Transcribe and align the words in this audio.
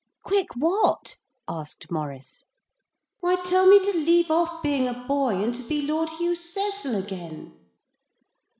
'Quick 0.23 0.55
what?' 0.55 1.17
asked 1.47 1.91
Maurice. 1.91 2.43
'Why 3.19 3.35
tell 3.35 3.67
me 3.67 3.77
to 3.85 3.95
leave 3.95 4.31
off 4.31 4.63
being 4.63 4.87
a 4.87 5.05
boy, 5.07 5.35
and 5.43 5.53
to 5.53 5.61
be 5.61 5.83
Lord 5.83 6.09
Hugh 6.17 6.33
Cecil 6.35 6.95
again.' 6.95 7.55